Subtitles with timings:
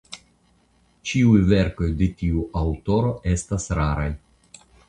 [1.09, 4.09] Ĉiuj verkoj de tiu aŭtoro estas raraj.